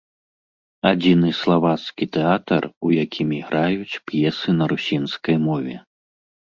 [0.91, 5.75] Адзіны славацкі тэатр, у якім іграюць п'есы на русінскай мове.